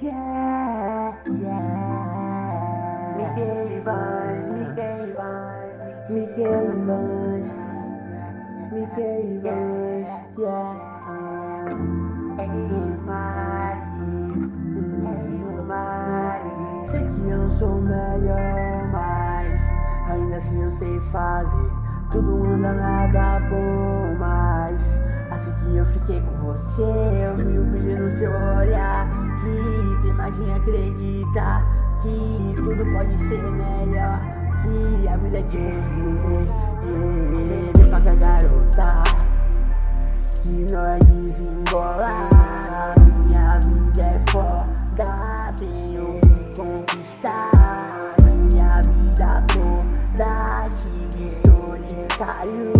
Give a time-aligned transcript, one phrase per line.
[0.00, 1.82] Yeah, yeah.
[3.18, 7.48] Miguel Ivans, Miguel Ivans, Miguel Ivans,
[8.72, 10.08] Miguel Ivans,
[10.38, 10.92] yeah.
[16.86, 19.60] Sei que eu sou melhor, mas
[20.10, 21.81] ainda assim eu sei fazer.
[22.12, 25.00] Tudo anda nada bom, mas
[25.30, 29.08] assim que eu fiquei com você, eu vi o brilho no seu olhar.
[29.40, 31.64] Que tem mais quem acredita
[32.02, 34.20] que tudo pode ser melhor.
[34.62, 36.54] Que a vida é difícil.
[37.74, 39.04] Vem pra cá, garota.
[40.42, 42.31] Que nós desembolar.
[52.22, 52.72] Solitário.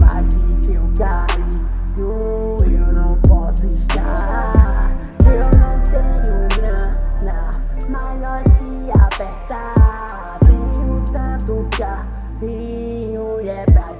[0.00, 4.90] Mas se seu carinho eu não posso estar.
[5.24, 10.38] Eu não tenho grana, mas nós se apertar.
[10.40, 13.92] Tenho tanto carinho e é pra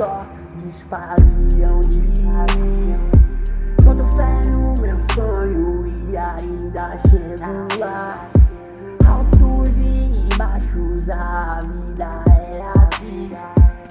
[0.00, 0.24] só
[0.64, 2.96] desfaziam de mim.
[3.82, 8.26] Boto fé no meu sonho e ainda chego lá.
[9.06, 13.30] Altos e baixos, a vida é assim.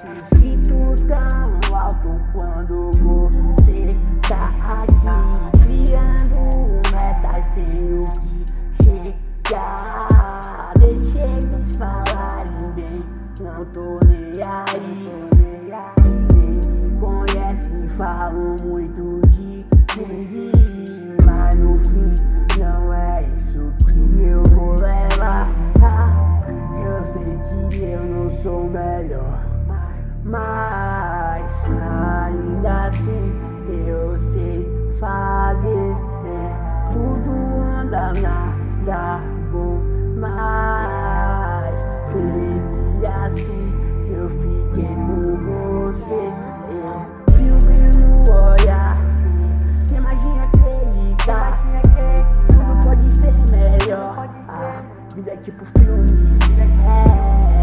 [0.08, 1.39] Me sinto tão
[18.00, 19.70] falam muito de mim.
[21.22, 22.14] Mas no fim,
[22.58, 25.46] não é isso que eu vou levar.
[25.82, 29.44] Ah, eu sei que eu não sou melhor.
[30.24, 33.34] Mas ainda assim
[33.68, 34.66] eu sei
[34.98, 35.94] fazer.
[36.24, 37.30] É, tudo
[37.80, 39.20] anda nada
[39.52, 39.78] bom.
[40.18, 42.62] Mas sei
[42.98, 43.72] que assim
[44.10, 45.29] eu fiquei com
[55.40, 56.06] tipo filme.
[56.58, 57.59] É,